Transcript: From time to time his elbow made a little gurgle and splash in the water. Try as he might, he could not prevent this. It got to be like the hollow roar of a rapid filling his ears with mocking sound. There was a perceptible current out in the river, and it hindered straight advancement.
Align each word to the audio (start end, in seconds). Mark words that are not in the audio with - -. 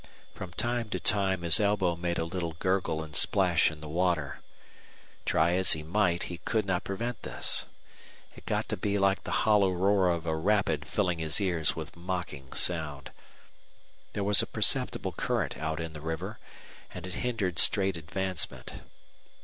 From 0.33 0.51
time 0.53 0.89
to 0.89 0.99
time 0.99 1.43
his 1.43 1.59
elbow 1.59 1.95
made 1.95 2.17
a 2.17 2.25
little 2.25 2.53
gurgle 2.53 3.03
and 3.03 3.15
splash 3.15 3.69
in 3.69 3.81
the 3.81 3.87
water. 3.87 4.41
Try 5.27 5.51
as 5.53 5.73
he 5.73 5.83
might, 5.83 6.23
he 6.23 6.39
could 6.39 6.65
not 6.65 6.83
prevent 6.83 7.21
this. 7.21 7.67
It 8.35 8.47
got 8.47 8.67
to 8.69 8.77
be 8.77 8.97
like 8.97 9.25
the 9.25 9.45
hollow 9.45 9.69
roar 9.71 10.09
of 10.09 10.25
a 10.25 10.35
rapid 10.35 10.87
filling 10.87 11.19
his 11.19 11.39
ears 11.39 11.75
with 11.75 11.95
mocking 11.95 12.51
sound. 12.53 13.11
There 14.13 14.23
was 14.23 14.41
a 14.41 14.47
perceptible 14.47 15.11
current 15.11 15.55
out 15.59 15.79
in 15.79 15.93
the 15.93 16.01
river, 16.01 16.39
and 16.91 17.05
it 17.05 17.13
hindered 17.13 17.59
straight 17.59 17.95
advancement. 17.95 18.73